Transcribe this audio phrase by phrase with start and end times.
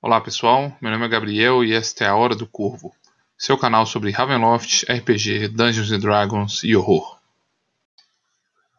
[0.00, 2.94] Olá pessoal, meu nome é Gabriel e esta é a Hora do Corvo,
[3.36, 7.18] seu canal sobre Ravenloft, RPG, Dungeons Dragons e horror.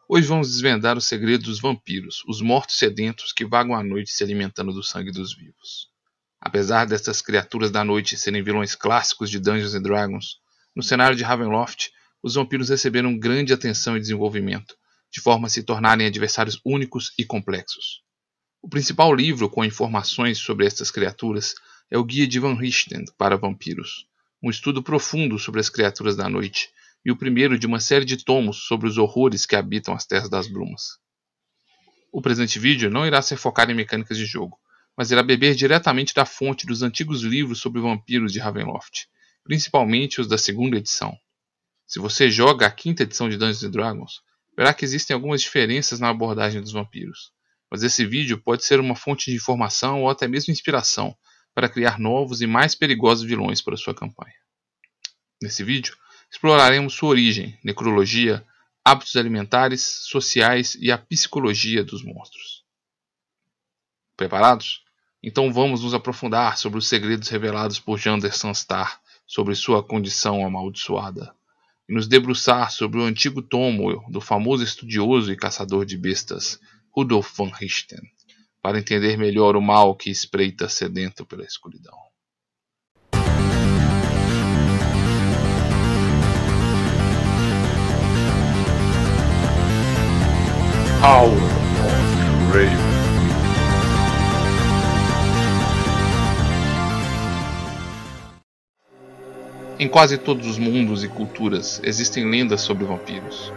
[0.07, 4.23] Hoje vamos desvendar os segredos dos vampiros, os mortos sedentos que vagam à noite se
[4.23, 5.89] alimentando do sangue dos vivos.
[6.39, 10.39] Apesar destas criaturas da noite serem vilões clássicos de Dungeons Dragons,
[10.73, 11.91] no cenário de Ravenloft,
[12.23, 14.73] os vampiros receberam grande atenção e desenvolvimento,
[15.11, 18.07] de forma a se tornarem adversários únicos e complexos.
[18.61, 21.55] O principal livro com informações sobre estas criaturas
[21.89, 24.05] é o Guia de Van Richten para Vampiros,
[24.43, 26.69] um estudo profundo sobre as criaturas da noite,
[27.05, 30.29] e o primeiro de uma série de tomos sobre os horrores que habitam as Terras
[30.29, 30.99] das Brumas.
[32.11, 34.59] O presente vídeo não irá ser focado em mecânicas de jogo,
[34.95, 39.07] mas irá beber diretamente da fonte dos antigos livros sobre vampiros de Ravenloft,
[39.41, 41.17] principalmente os da segunda edição.
[41.87, 44.21] Se você joga a quinta edição de Dungeons Dragons,
[44.55, 47.31] verá que existem algumas diferenças na abordagem dos vampiros
[47.69, 51.15] mas esse vídeo pode ser uma fonte de informação ou até mesmo inspiração
[51.53, 54.33] para criar novos e mais perigosos vilões para sua campanha.
[55.41, 55.95] Nesse vídeo,
[56.31, 58.45] exploraremos sua origem, necrologia,
[58.83, 62.63] hábitos alimentares, sociais e a psicologia dos monstros.
[64.17, 64.83] Preparados?
[65.21, 71.33] Então vamos nos aprofundar sobre os segredos revelados por Jander Sanstar sobre sua condição amaldiçoada
[71.87, 76.59] e nos debruçar sobre o antigo tomo do famoso estudioso e caçador de bestas
[76.95, 78.01] Rudolf von Richten,
[78.61, 81.97] para entender melhor o mal que espreita sedento pela escuridão.
[91.01, 91.31] Hour
[91.85, 92.89] of Raven.
[99.79, 103.53] Em quase todos os mundos e culturas existem lendas sobre vampiros,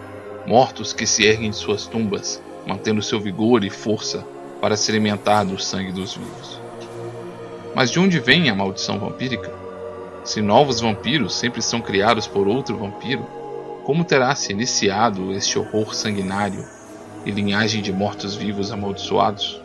[0.47, 4.25] mortos que se erguem de suas tumbas mantendo seu vigor e força
[4.61, 6.59] para se alimentar do sangue dos vivos.
[7.75, 9.51] Mas de onde vem a maldição vampírica?
[10.23, 13.25] Se novos vampiros sempre são criados por outro vampiro,
[13.83, 16.63] como terá se iniciado este horror sanguinário
[17.25, 19.61] e linhagem de mortos-vivos amaldiçoados?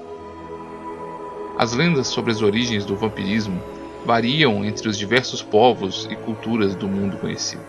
[1.57, 3.61] As lendas sobre as origens do vampirismo
[4.05, 7.63] variam entre os diversos povos e culturas do mundo conhecido.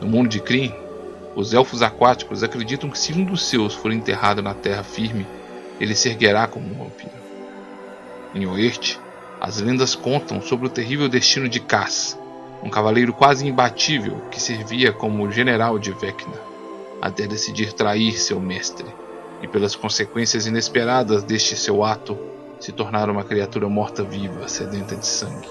[0.00, 0.74] No mundo de Kryn,
[1.36, 5.26] os elfos aquáticos acreditam que se um dos seus for enterrado na terra firme,
[5.78, 7.12] ele se erguerá como um vampiro.
[8.34, 8.98] Em Oeste,
[9.38, 12.18] as lendas contam sobre o terrível destino de Cass,
[12.62, 16.40] um cavaleiro quase imbatível que servia como general de Vecna,
[17.02, 18.86] até decidir trair seu mestre,
[19.42, 22.18] e pelas consequências inesperadas deste seu ato,
[22.58, 25.48] se tornar uma criatura morta-viva, sedenta de sangue.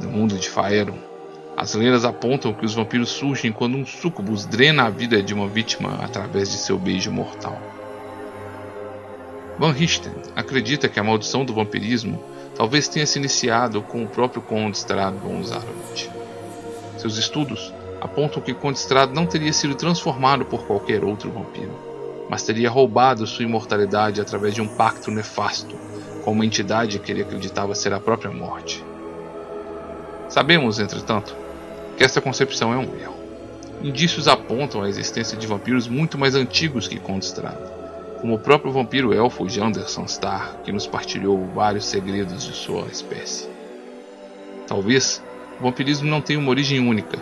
[0.00, 0.98] No mundo de Faeron,
[1.60, 5.48] as lendas apontam que os vampiros surgem quando um sucubus drena a vida de uma
[5.48, 7.60] vítima através de seu beijo mortal.
[9.58, 12.22] Van Richten acredita que a maldição do vampirismo
[12.54, 16.08] talvez tenha se iniciado com o próprio Conde Strad von Zarovich.
[16.96, 21.76] Seus estudos apontam que Conde Strad não teria sido transformado por qualquer outro vampiro,
[22.30, 25.74] mas teria roubado sua imortalidade através de um pacto nefasto
[26.24, 28.84] com uma entidade que ele acreditava ser a própria morte.
[30.28, 31.47] Sabemos, entretanto,
[31.98, 33.16] que essa concepção é um erro.
[33.82, 37.58] Indícios apontam a existência de vampiros muito mais antigos que Condestrado,
[38.20, 43.48] como o próprio vampiro elfo Janderson Star, que nos partilhou vários segredos de sua espécie.
[44.68, 45.20] Talvez
[45.58, 47.18] o vampirismo não tenha uma origem única,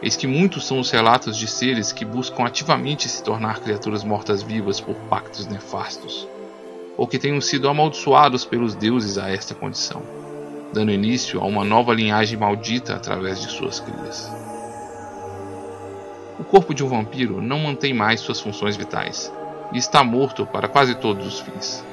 [0.00, 4.80] eis que muitos são os relatos de seres que buscam ativamente se tornar criaturas mortas-vivas
[4.80, 6.26] por pactos nefastos,
[6.96, 10.23] ou que tenham sido amaldiçoados pelos deuses a esta condição
[10.74, 14.30] dando início a uma nova linhagem maldita através de suas crias.
[16.38, 19.32] O corpo de um vampiro não mantém mais suas funções vitais
[19.72, 21.84] e está morto para quase todos os fins.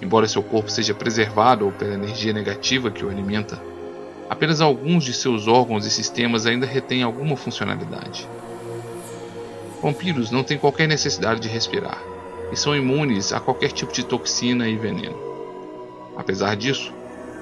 [0.00, 3.60] Embora seu corpo seja preservado pela energia negativa que o alimenta,
[4.30, 8.28] apenas alguns de seus órgãos e sistemas ainda retêm alguma funcionalidade.
[9.82, 12.00] Vampiros não têm qualquer necessidade de respirar
[12.52, 15.18] e são imunes a qualquer tipo de toxina e veneno.
[16.16, 16.92] Apesar disso,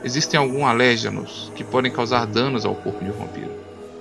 [0.07, 3.51] Existem alguns alérgenos que podem causar danos ao corpo de um vampiro,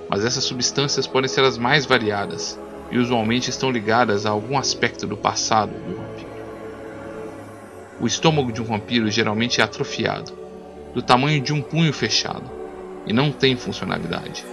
[0.08, 2.60] mas essas substâncias podem ser as mais variadas
[2.92, 6.30] e usualmente estão ligadas a algum aspecto do passado do vampiro.
[8.00, 10.32] O estômago de um vampiro geralmente é atrofiado,
[10.94, 12.52] do tamanho de um punho fechado,
[13.08, 14.46] e não tem funcionalidade.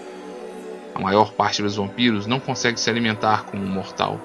[0.94, 4.18] A maior parte dos vampiros não consegue se alimentar como um mortal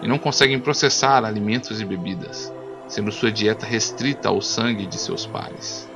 [0.00, 2.52] e não conseguem processar alimentos e bebidas,
[2.86, 5.87] sendo sua dieta restrita ao sangue de seus pares.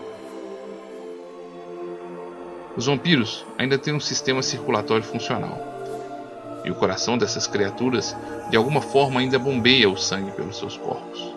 [2.76, 5.58] Os vampiros ainda têm um sistema circulatório funcional,
[6.64, 8.16] e o coração dessas criaturas
[8.50, 11.32] de alguma forma ainda bombeia o sangue pelos seus corpos.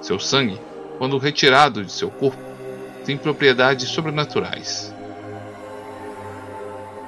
[0.00, 0.60] Seu sangue
[0.98, 2.42] quando retirado de seu corpo,
[3.04, 4.92] tem propriedades sobrenaturais.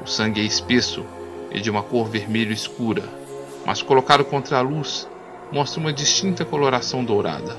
[0.03, 1.05] O sangue é espesso
[1.51, 3.03] e de uma cor vermelho escura,
[3.67, 5.09] mas colocado contra a luz,
[5.51, 7.57] mostra uma distinta coloração dourada.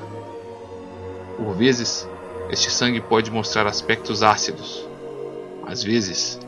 [1.36, 2.08] Por vezes,
[2.50, 4.88] este sangue pode mostrar aspectos ácidos.
[5.70, 6.40] Às vezes,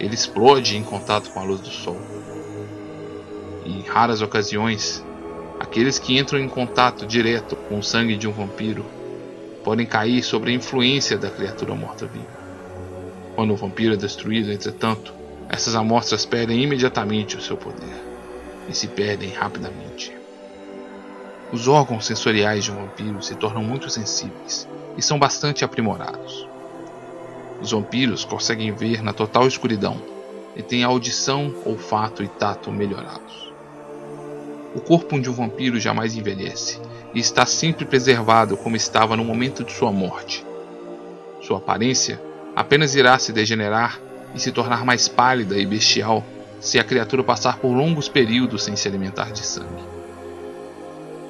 [0.00, 2.00] ele explode em contato com a luz do sol.
[3.66, 5.04] Em raras ocasiões,
[5.60, 8.82] aqueles que entram em contato direto com o sangue de um vampiro
[9.62, 12.40] podem cair sob a influência da criatura morta-viva.
[13.34, 15.12] Quando o vampiro é destruído, entretanto,
[15.50, 18.02] essas amostras perdem imediatamente o seu poder
[18.70, 20.16] e se perdem rapidamente.
[21.52, 24.66] Os órgãos sensoriais de um vampiro se tornam muito sensíveis
[24.96, 26.51] e são bastante aprimorados.
[27.62, 29.96] Os vampiros conseguem ver na total escuridão
[30.56, 33.52] e têm audição, olfato e tato melhorados.
[34.74, 36.80] O corpo de um vampiro jamais envelhece
[37.14, 40.44] e está sempre preservado como estava no momento de sua morte.
[41.40, 42.20] Sua aparência
[42.56, 44.00] apenas irá se degenerar
[44.34, 46.24] e se tornar mais pálida e bestial
[46.60, 49.84] se a criatura passar por longos períodos sem se alimentar de sangue.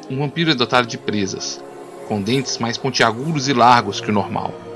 [0.08, 1.62] Um vampiro é dotado de presas,
[2.08, 4.72] com dentes mais pontiagudos e largos que o normal.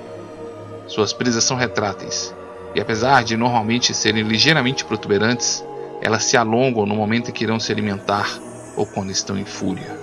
[0.87, 2.35] Suas presas são retráteis,
[2.75, 5.65] e apesar de normalmente serem ligeiramente protuberantes,
[6.01, 8.39] elas se alongam no momento em que irão se alimentar
[8.77, 9.99] ou quando estão em fúria.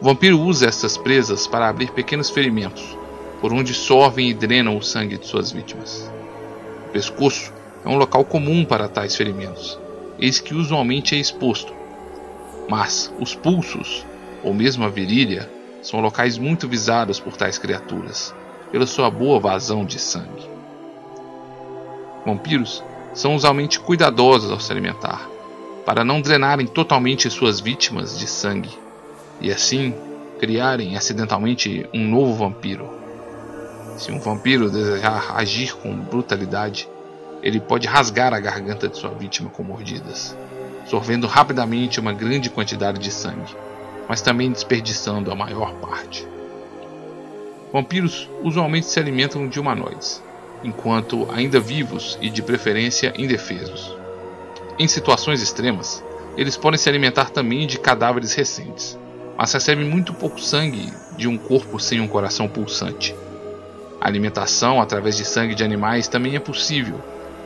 [0.00, 2.98] O vampiro usa essas presas para abrir pequenos ferimentos,
[3.40, 6.10] por onde sorvem e drenam o sangue de suas vítimas.
[6.88, 7.52] O pescoço
[7.84, 9.78] é um local comum para tais ferimentos,
[10.18, 11.72] eis que usualmente é exposto.
[12.68, 14.04] Mas os pulsos,
[14.42, 15.48] ou mesmo a virilha,
[15.80, 18.34] são locais muito visados por tais criaturas,
[18.72, 20.50] pela sua boa vazão de sangue.
[22.24, 22.82] Vampiros
[23.12, 25.28] são usualmente cuidadosos ao se alimentar,
[25.84, 28.70] para não drenarem totalmente suas vítimas de sangue,
[29.40, 29.94] e assim
[30.38, 32.88] criarem acidentalmente um novo vampiro.
[33.98, 36.88] Se um vampiro desejar agir com brutalidade,
[37.42, 40.34] ele pode rasgar a garganta de sua vítima com mordidas,
[40.86, 43.54] sorvendo rapidamente uma grande quantidade de sangue,
[44.08, 46.26] mas também desperdiçando a maior parte.
[47.72, 50.22] Vampiros usualmente se alimentam de humanoides,
[50.62, 53.96] enquanto ainda vivos e de preferência indefesos.
[54.78, 56.04] Em situações extremas,
[56.36, 58.98] eles podem se alimentar também de cadáveres recentes,
[59.38, 63.14] mas recebem muito pouco sangue de um corpo sem um coração pulsante.
[63.98, 67.00] A alimentação através de sangue de animais também é possível,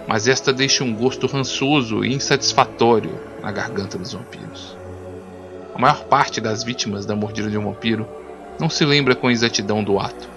[0.08, 4.76] mas esta deixa um gosto rançoso e insatisfatório na garganta dos vampiros.
[5.75, 8.08] A maior parte das vítimas da mordida de um vampiro
[8.58, 10.29] não se lembra com exatidão do ato,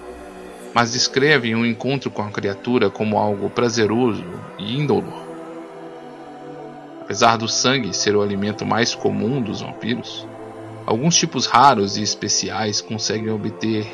[0.74, 4.24] mas descreve um encontro com a criatura como algo prazeroso
[4.58, 5.28] e indolor.
[7.00, 10.26] Apesar do sangue ser o alimento mais comum dos vampiros,
[10.86, 13.86] alguns tipos raros e especiais conseguem obter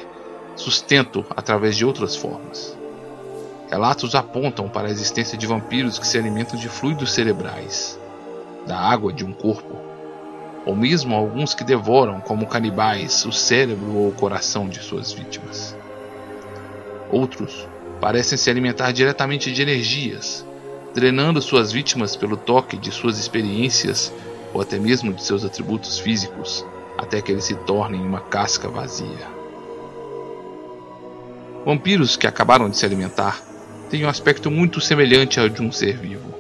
[0.55, 2.76] sustento através de outras formas.
[3.70, 7.99] Relatos apontam para a existência de vampiros que se alimentam de fluidos cerebrais,
[8.67, 9.85] da água de um corpo,
[10.66, 15.76] ou mesmo alguns que devoram, como canibais, o cérebro ou o coração de suas vítimas.
[17.08, 17.68] Outros
[18.00, 20.44] parecem se alimentar diretamente de energias,
[20.92, 24.12] drenando suas vítimas pelo toque de suas experiências
[24.52, 26.66] ou até mesmo de seus atributos físicos,
[26.98, 29.36] até que eles se tornem uma casca vazia.
[31.64, 33.40] Vampiros que acabaram de se alimentar
[33.88, 36.35] tem um aspecto muito semelhante ao de um ser vivo.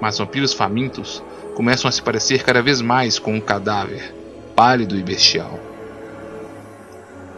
[0.00, 1.22] Mas vampiros famintos
[1.54, 4.14] começam a se parecer cada vez mais com um cadáver,
[4.54, 5.58] pálido e bestial.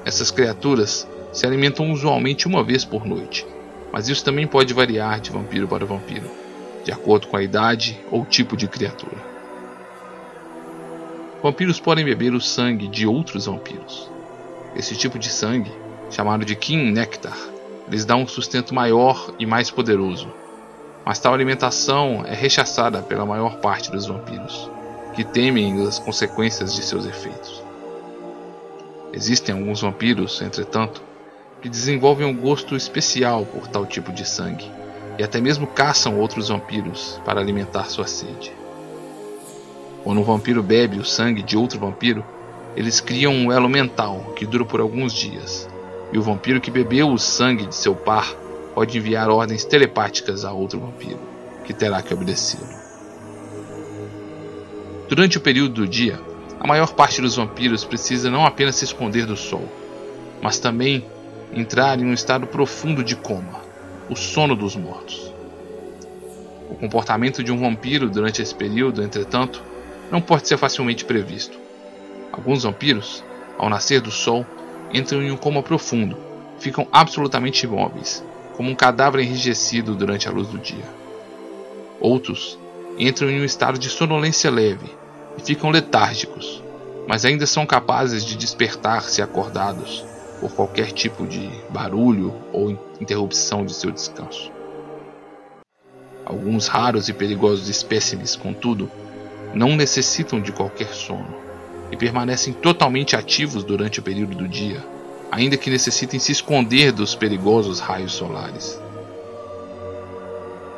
[0.04, 3.46] Essas criaturas se alimentam usualmente uma vez por noite,
[3.92, 6.28] mas isso também pode variar de vampiro para vampiro,
[6.84, 9.32] de acordo com a idade ou tipo de criatura.
[11.42, 14.08] Vampiros podem beber o sangue de outros vampiros.
[14.76, 15.72] Esse tipo de sangue,
[16.10, 17.36] chamado de King Nectar,
[17.88, 20.41] lhes dá um sustento maior e mais poderoso.
[21.04, 24.70] Mas tal alimentação é rechaçada pela maior parte dos vampiros,
[25.14, 27.62] que temem as consequências de seus efeitos.
[29.12, 31.02] Existem alguns vampiros, entretanto,
[31.60, 34.70] que desenvolvem um gosto especial por tal tipo de sangue,
[35.18, 38.52] e até mesmo caçam outros vampiros para alimentar sua sede.
[40.02, 42.24] Quando um vampiro bebe o sangue de outro vampiro,
[42.76, 45.68] eles criam um elo mental que dura por alguns dias,
[46.12, 48.34] e o vampiro que bebeu o sangue de seu par
[48.74, 51.20] pode enviar ordens telepáticas a outro vampiro,
[51.64, 52.66] que terá que obedecê-lo.
[55.08, 56.18] Durante o período do dia,
[56.58, 59.68] a maior parte dos vampiros precisa não apenas se esconder do sol,
[60.40, 61.04] mas também
[61.52, 63.60] entrar em um estado profundo de coma,
[64.08, 65.32] o sono dos mortos.
[66.70, 69.62] O comportamento de um vampiro durante esse período, entretanto,
[70.10, 71.58] não pode ser facilmente previsto.
[72.32, 73.22] Alguns vampiros,
[73.58, 74.46] ao nascer do sol,
[74.92, 76.16] entram em um coma profundo,
[76.58, 78.24] ficam absolutamente imóveis,
[78.56, 80.84] como um cadáver enrijecido durante a luz do dia.
[82.00, 82.58] Outros
[82.98, 84.90] entram em um estado de sonolência leve
[85.38, 86.62] e ficam letárgicos,
[87.06, 90.04] mas ainda são capazes de despertar se acordados
[90.40, 94.50] por qualquer tipo de barulho ou interrupção de seu descanso.
[96.24, 98.90] Alguns raros e perigosos espécimes, contudo,
[99.54, 101.34] não necessitam de qualquer sono
[101.90, 104.82] e permanecem totalmente ativos durante o período do dia,
[105.32, 108.78] ainda que necessitem se esconder dos perigosos raios solares.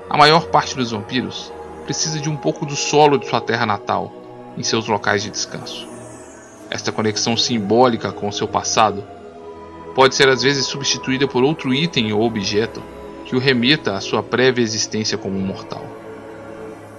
[0.09, 4.13] A maior parte dos vampiros precisa de um pouco do solo de sua terra natal
[4.57, 5.89] em seus locais de descanso.
[6.71, 9.03] Esta conexão simbólica com seu passado
[9.93, 12.81] pode ser às vezes substituída por outro item ou objeto
[13.25, 15.85] que o remeta à sua prévia existência como mortal.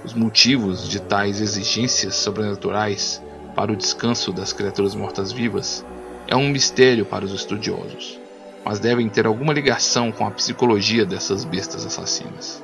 [0.04, 3.22] Os motivos de tais exigências sobrenaturais
[3.54, 5.82] para o descanso das criaturas mortas-vivas
[6.28, 8.18] é um mistério para os estudiosos,
[8.64, 12.62] mas devem ter alguma ligação com a psicologia dessas bestas assassinas.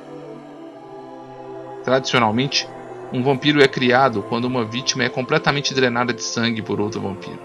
[1.83, 2.67] Tradicionalmente,
[3.11, 7.39] um vampiro é criado quando uma vítima é completamente drenada de sangue por outro vampiro.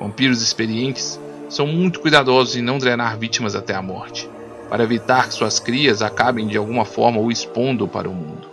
[0.00, 1.18] Vampiros experientes
[1.48, 4.28] são muito cuidadosos em não drenar vítimas até a morte,
[4.68, 8.48] para evitar que suas crias acabem de alguma forma o expondo para o mundo.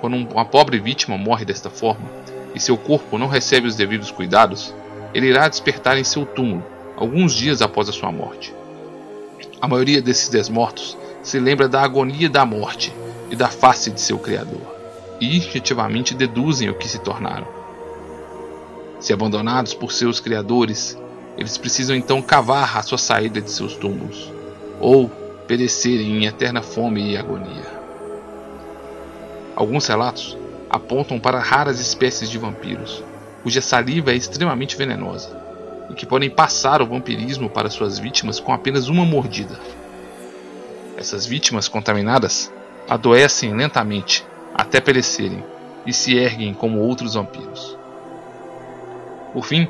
[0.00, 2.08] Quando uma pobre vítima morre desta forma
[2.54, 4.74] e seu corpo não recebe os devidos cuidados,
[5.14, 6.64] ele irá despertar em seu túmulo
[6.96, 8.54] alguns dias após a sua morte.
[9.60, 12.92] A maioria desses desmortos se lembra da agonia da morte
[13.30, 14.60] e da face de seu Criador,
[15.20, 17.46] e instintivamente deduzem o que se tornaram.
[18.98, 20.96] Se abandonados por seus criadores,
[21.38, 24.30] eles precisam então cavar a sua saída de seus túmulos,
[24.80, 25.08] ou
[25.46, 27.80] perecerem em eterna fome e agonia.
[29.56, 30.36] Alguns relatos
[30.68, 33.02] apontam para raras espécies de vampiros,
[33.42, 35.36] cuja saliva é extremamente venenosa,
[35.88, 39.58] e que podem passar o vampirismo para suas vítimas com apenas uma mordida.
[40.96, 42.52] Essas vítimas contaminadas
[42.88, 45.42] adoecem lentamente até perecerem
[45.86, 47.76] e se erguem como outros vampiros.
[49.32, 49.68] Por fim,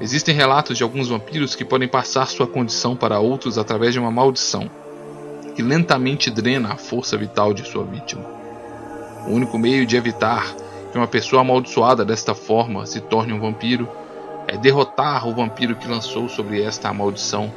[0.00, 4.10] existem relatos de alguns vampiros que podem passar sua condição para outros através de uma
[4.10, 4.70] maldição,
[5.54, 8.24] que lentamente drena a força vital de sua vítima.
[9.26, 10.54] O único meio de evitar
[10.90, 13.88] que uma pessoa amaldiçoada desta forma se torne um vampiro
[14.46, 17.52] é derrotar o vampiro que lançou sobre esta maldição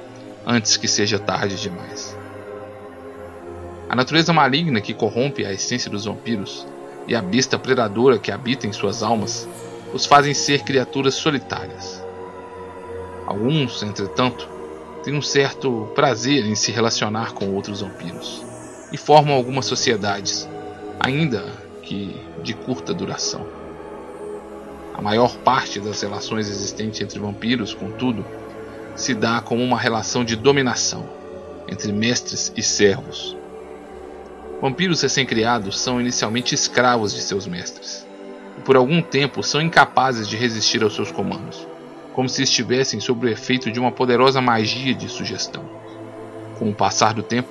[0.45, 2.17] antes que seja tarde demais.
[3.87, 6.65] A natureza maligna que corrompe a essência dos vampiros
[7.07, 9.47] e a besta predadora que habita em suas almas
[9.93, 12.03] os fazem ser criaturas solitárias.
[13.25, 14.47] Alguns, entretanto,
[15.03, 18.43] têm um certo prazer em se relacionar com outros vampiros
[18.91, 20.47] e formam algumas sociedades,
[20.99, 23.47] ainda que de curta duração.
[24.93, 28.23] A maior parte das relações existentes entre vampiros, contudo,
[28.95, 31.09] se dá como uma relação de dominação
[31.67, 33.35] entre mestres e servos,
[34.61, 38.05] Vampiros recém-criados são inicialmente escravos de seus mestres,
[38.57, 41.65] e por algum tempo são incapazes de resistir aos seus comandos,
[42.13, 45.63] como se estivessem sob o efeito de uma poderosa magia de sugestão.
[46.57, 47.47] Com o passar do tempo,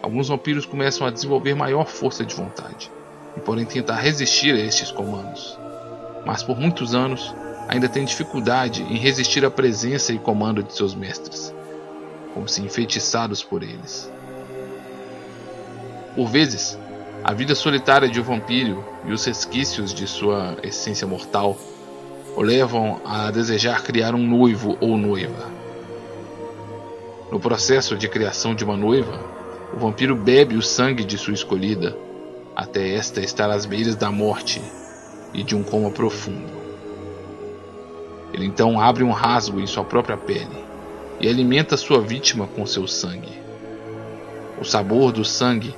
[0.00, 2.90] alguns vampiros começam a desenvolver maior força de vontade
[3.36, 5.58] e podem tentar resistir a estes comandos,
[6.24, 7.34] mas por muitos anos
[7.68, 11.54] ainda têm dificuldade em resistir à presença e comando de seus mestres,
[12.32, 14.10] como se enfeitiçados por eles.
[16.14, 16.78] Por vezes,
[17.22, 21.56] a vida solitária de um vampiro e os resquícios de sua essência mortal
[22.36, 25.50] o levam a desejar criar um noivo ou noiva.
[27.32, 29.18] No processo de criação de uma noiva,
[29.74, 31.96] o vampiro bebe o sangue de sua escolhida,
[32.56, 34.62] até esta estar às beiras da morte
[35.34, 36.56] e de um coma profundo.
[38.32, 40.64] Ele então abre um rasgo em sua própria pele
[41.20, 43.42] e alimenta sua vítima com seu sangue.
[44.58, 45.74] O sabor do sangue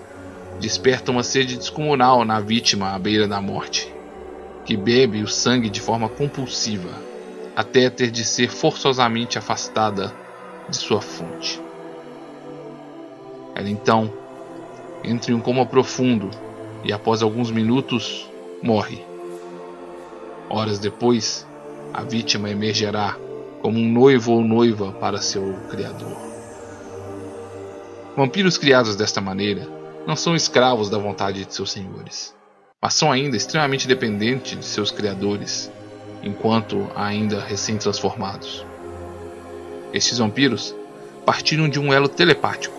[0.61, 3.93] desperta uma sede descomunal na vítima à beira da morte,
[4.65, 6.91] que bebe o sangue de forma compulsiva,
[7.57, 10.15] até ter de ser forçosamente afastada
[10.69, 11.61] de sua fonte.
[13.57, 14.13] Ela então
[15.03, 16.31] entra em um coma profundo
[16.85, 18.29] e, após alguns minutos,
[18.63, 19.05] morre.
[20.49, 21.47] Horas depois,
[21.93, 23.17] a vítima emergerá
[23.61, 26.17] como um noivo ou noiva para seu criador.
[28.17, 29.69] Vampiros criados desta maneira
[30.07, 32.35] não são escravos da vontade de seus senhores,
[32.81, 35.71] mas são ainda extremamente dependentes de seus criadores,
[36.23, 38.65] enquanto ainda recém-transformados.
[39.93, 40.75] Estes vampiros
[41.25, 42.78] partilham de um elo telepático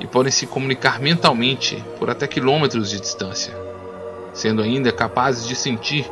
[0.00, 3.54] e podem se comunicar mentalmente por até quilômetros de distância,
[4.32, 6.10] sendo ainda capazes de sentir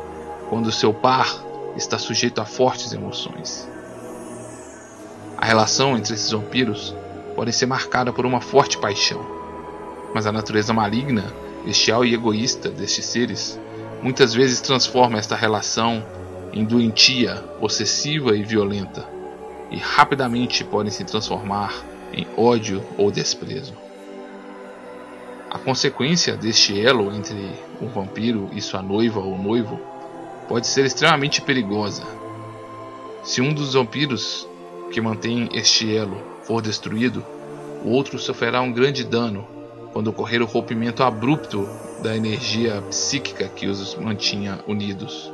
[0.49, 1.43] quando seu par
[1.75, 3.67] está sujeito a fortes emoções.
[5.37, 6.95] A relação entre esses vampiros
[7.35, 9.25] pode ser marcada por uma forte paixão,
[10.13, 11.33] mas a natureza maligna,
[11.65, 13.59] bestial e egoísta destes seres
[14.01, 16.05] muitas vezes transforma esta relação
[16.51, 19.05] em doentia, possessiva e violenta,
[19.71, 21.73] e rapidamente podem se transformar
[22.13, 23.73] em ódio ou desprezo.
[25.49, 27.35] A consequência deste elo entre
[27.81, 29.79] um vampiro e sua noiva ou noivo
[30.47, 32.03] pode ser extremamente perigosa.
[33.23, 34.47] Se um dos vampiros
[34.91, 37.25] que mantém este elo for destruído,
[37.83, 39.47] o outro sofrerá um grande dano
[39.91, 41.67] quando ocorrer o rompimento abrupto
[42.01, 45.31] da energia psíquica que os mantinha unidos,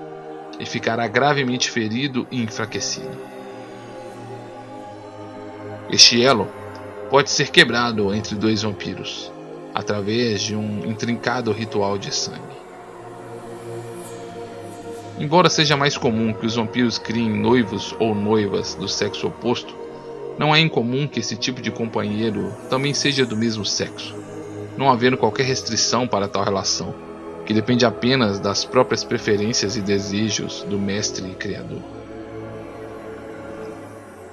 [0.59, 3.17] e ficará gravemente ferido e enfraquecido.
[5.89, 6.47] Este elo
[7.09, 9.31] pode ser quebrado entre dois vampiros
[9.73, 12.55] através de um intrincado ritual de sangue.
[15.19, 19.75] Embora seja mais comum que os vampiros criem noivos ou noivas do sexo oposto,
[20.37, 24.15] não é incomum que esse tipo de companheiro também seja do mesmo sexo,
[24.77, 26.93] não havendo qualquer restrição para tal relação,
[27.45, 31.81] que depende apenas das próprias preferências e desejos do mestre e criador.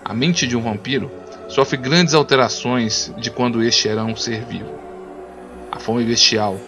[0.04, 1.10] A mente de um vampiro
[1.48, 4.82] sofre grandes alterações de quando este era um ser vivo
[5.72, 6.58] a fome bestial,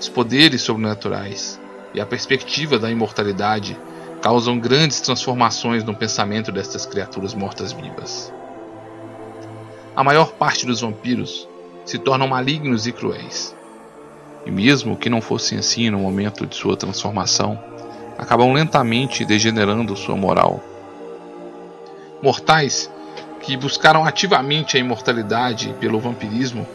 [0.00, 1.60] os poderes sobrenaturais
[1.94, 3.78] e a perspectiva da imortalidade
[4.20, 8.32] causam grandes transformações no pensamento destas criaturas mortas-vivas.
[9.94, 11.48] A maior parte dos vampiros
[11.84, 13.54] se tornam malignos e cruéis.
[14.44, 17.62] E mesmo que não fossem assim no momento de sua transformação,
[18.18, 20.60] acabam lentamente degenerando sua moral.
[22.20, 22.90] Mortais
[23.48, 26.68] que buscaram ativamente a imortalidade pelo vampirismo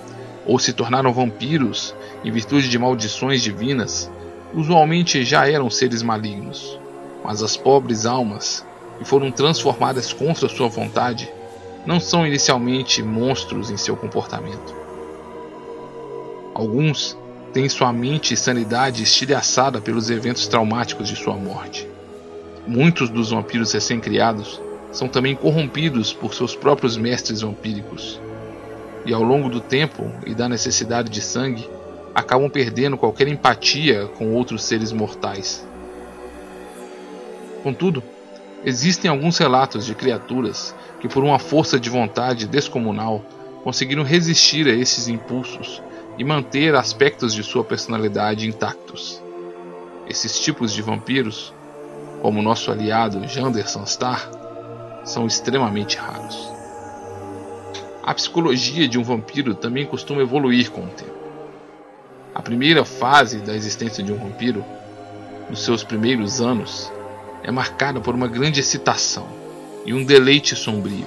[0.43, 1.93] ou se tornaram vampiros
[2.25, 4.09] em virtude de maldições divinas,
[4.55, 6.79] usualmente já eram seres malignos.
[7.23, 8.65] Mas as pobres almas,
[8.97, 11.31] que foram transformadas contra sua vontade,
[11.85, 14.75] não são inicialmente monstros em seu comportamento.
[16.55, 17.15] Alguns
[17.53, 21.87] têm sua mente e sanidade estilhaçada pelos eventos traumáticos de sua morte.
[22.65, 24.59] Muitos dos vampiros recém-criados
[24.93, 28.21] são também corrompidos por seus próprios mestres vampíricos
[29.05, 31.69] e ao longo do tempo e da necessidade de sangue,
[32.15, 35.65] acabam perdendo qualquer empatia com outros seres mortais.
[37.61, 38.03] Contudo,
[38.63, 43.23] existem alguns relatos de criaturas que, por uma força de vontade descomunal,
[43.63, 45.81] conseguiram resistir a esses impulsos
[46.17, 49.21] e manter aspectos de sua personalidade intactos.
[50.07, 51.53] Esses tipos de vampiros,
[52.21, 54.29] como nosso aliado Jander Sanstar,
[55.03, 56.51] são extremamente raros.
[58.01, 61.13] A psicologia de um vampiro também costuma evoluir com o tempo.
[62.35, 64.65] A primeira fase da existência de um vampiro,
[65.49, 66.91] nos seus primeiros anos,
[67.43, 69.27] é marcada por uma grande excitação
[69.85, 71.05] e um deleite sombrio.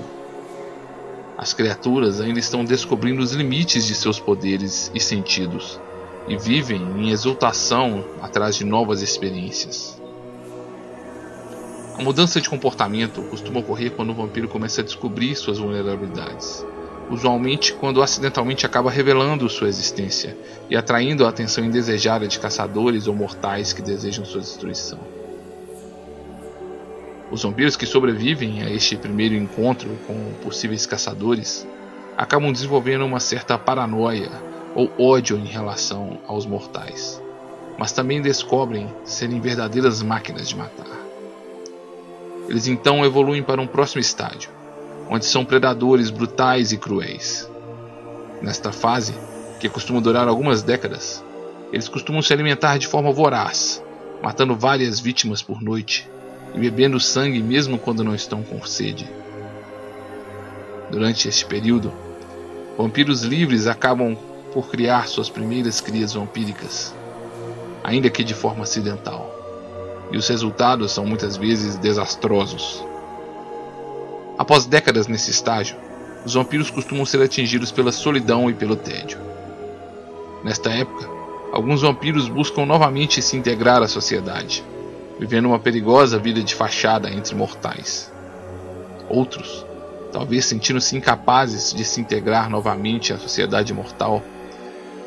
[1.36, 5.78] As criaturas ainda estão descobrindo os limites de seus poderes e sentidos
[6.28, 9.95] e vivem em exultação atrás de novas experiências.
[11.98, 16.64] A mudança de comportamento costuma ocorrer quando o vampiro começa a descobrir suas vulnerabilidades
[17.10, 20.36] usualmente quando acidentalmente acaba revelando sua existência
[20.68, 24.98] e atraindo a atenção indesejada de caçadores ou mortais que desejam sua destruição.
[27.30, 31.66] Os vampiros que sobrevivem a este primeiro encontro com possíveis caçadores
[32.16, 34.30] acabam desenvolvendo uma certa paranoia
[34.74, 37.20] ou ódio em relação aos mortais,
[37.78, 41.05] mas também descobrem serem verdadeiras máquinas de matar.
[42.48, 44.50] Eles então evoluem para um próximo estádio,
[45.08, 47.50] onde são predadores brutais e cruéis.
[48.40, 49.14] Nesta fase,
[49.58, 51.24] que costuma durar algumas décadas,
[51.72, 53.82] eles costumam se alimentar de forma voraz,
[54.22, 56.08] matando várias vítimas por noite
[56.54, 59.08] e bebendo sangue mesmo quando não estão com sede.
[60.90, 61.92] Durante este período,
[62.78, 64.16] vampiros livres acabam
[64.52, 66.94] por criar suas primeiras crias vampíricas,
[67.82, 69.35] ainda que de forma acidental,
[70.10, 72.84] e os resultados são muitas vezes desastrosos.
[74.38, 75.76] Após décadas nesse estágio,
[76.24, 79.18] os vampiros costumam ser atingidos pela solidão e pelo tédio.
[80.44, 81.08] Nesta época,
[81.52, 84.62] alguns vampiros buscam novamente se integrar à sociedade,
[85.18, 88.12] vivendo uma perigosa vida de fachada entre mortais.
[89.08, 89.64] Outros,
[90.12, 94.22] talvez sentindo-se incapazes de se integrar novamente à sociedade mortal,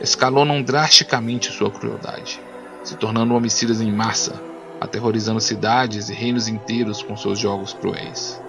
[0.01, 2.39] escalonam drasticamente sua crueldade,
[2.83, 4.48] se tornando homicidas em massa,
[4.79, 8.41] aterrorizando cidades e reinos inteiros com seus jogos cruéis.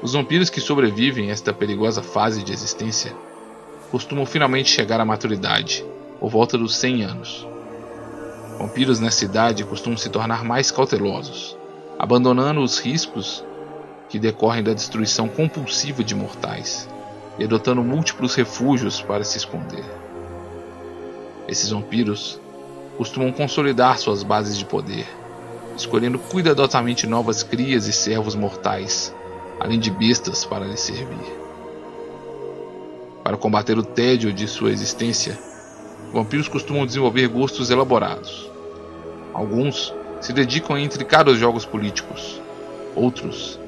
[0.00, 3.12] Os vampiros que sobrevivem a esta perigosa fase de existência
[3.90, 5.84] costumam finalmente chegar à maturidade,
[6.20, 7.48] por volta dos 100 anos.
[8.58, 11.56] Vampiros nessa idade costumam se tornar mais cautelosos,
[11.98, 13.44] abandonando os riscos
[14.08, 16.88] que decorrem da destruição compulsiva de mortais
[17.38, 19.84] e adotando múltiplos refúgios para se esconder.
[21.46, 22.40] Esses vampiros
[22.98, 25.06] costumam consolidar suas bases de poder,
[25.76, 29.14] escolhendo cuidadosamente novas crias e servos mortais,
[29.60, 31.38] além de bestas para lhes servir.
[33.22, 35.38] Para combater o tédio de sua existência,
[36.12, 38.50] vampiros costumam desenvolver gostos elaborados.
[39.32, 42.42] Alguns se dedicam a intricados jogos políticos,
[42.96, 43.60] outros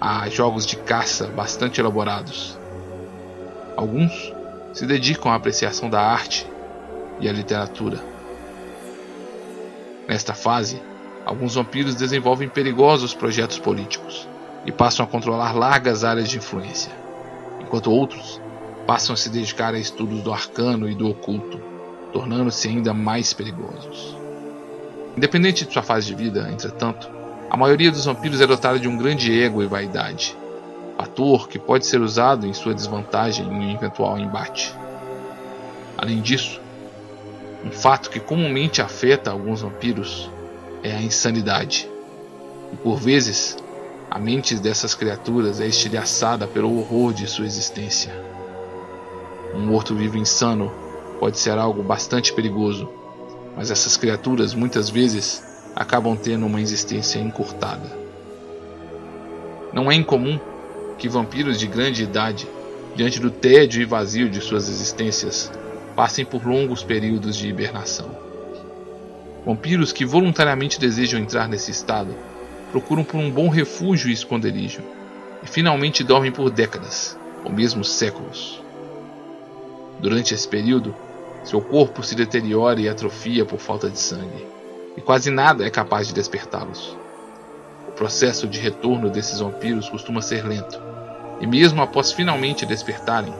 [0.00, 2.58] a jogos de caça bastante elaborados.
[3.76, 4.32] Alguns
[4.72, 6.44] se dedicam à apreciação da arte
[7.20, 8.13] e à literatura.
[10.08, 10.80] Nesta fase,
[11.24, 14.28] alguns vampiros desenvolvem perigosos projetos políticos
[14.66, 16.92] e passam a controlar largas áreas de influência,
[17.60, 18.40] enquanto outros
[18.86, 21.60] passam a se dedicar a estudos do arcano e do oculto,
[22.12, 24.16] tornando-se ainda mais perigosos.
[25.16, 27.08] Independente de sua fase de vida, entretanto,
[27.50, 30.36] a maioria dos vampiros é dotada de um grande ego e vaidade,
[30.96, 34.74] fator que pode ser usado em sua desvantagem em um eventual embate.
[35.96, 36.60] Além disso,
[37.64, 40.30] um fato que comumente afeta alguns vampiros
[40.82, 41.88] é a insanidade.
[42.70, 43.56] E por vezes,
[44.10, 48.12] a mente dessas criaturas é estilhaçada pelo horror de sua existência.
[49.54, 50.70] Um morto-vivo insano
[51.18, 52.86] pode ser algo bastante perigoso,
[53.56, 55.42] mas essas criaturas muitas vezes
[55.74, 57.96] acabam tendo uma existência encurtada.
[59.72, 60.38] Não é incomum
[60.98, 62.46] que vampiros de grande idade,
[62.94, 65.50] diante do tédio e vazio de suas existências,
[65.94, 68.10] passem por longos períodos de hibernação.
[69.46, 72.14] Vampiros que voluntariamente desejam entrar nesse estado
[72.72, 74.80] procuram por um bom refúgio e esconderijo,
[75.42, 78.60] e finalmente dormem por décadas, ou mesmo séculos.
[80.00, 80.94] Durante esse período,
[81.44, 84.46] seu corpo se deteriora e atrofia por falta de sangue,
[84.96, 86.96] e quase nada é capaz de despertá-los.
[87.86, 90.80] O processo de retorno desses vampiros costuma ser lento,
[91.40, 93.32] e mesmo após finalmente despertarem,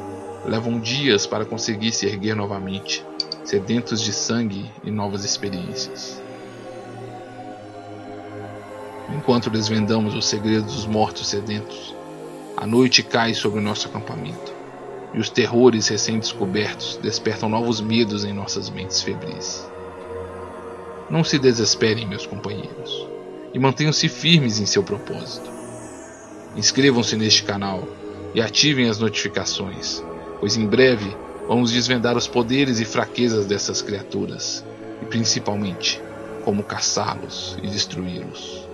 [0.44, 3.04] levam dias para conseguir se erguer novamente,
[3.44, 6.22] sedentos de sangue e novas experiências.
[9.14, 11.94] Enquanto desvendamos os segredos dos mortos sedentos,
[12.56, 14.52] a noite cai sobre o nosso acampamento,
[15.14, 19.66] e os terrores recém-descobertos despertam novos medos em nossas mentes febris.
[21.08, 23.08] Não se desesperem, meus companheiros,
[23.52, 25.50] e mantenham-se firmes em seu propósito.
[26.56, 27.86] Inscrevam-se neste canal
[28.34, 30.02] e ativem as notificações
[30.40, 31.16] pois em breve
[31.48, 34.64] vamos desvendar os poderes e fraquezas dessas criaturas,
[35.02, 36.02] e principalmente
[36.44, 38.73] como caçá-los e destruí-los.